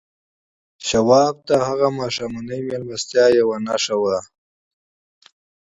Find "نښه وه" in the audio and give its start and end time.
3.65-4.17